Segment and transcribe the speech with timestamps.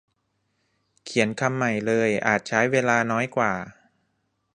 [1.03, 3.51] เขียนคำใหม่เลยอาจใช้เวลาน้อยกว่า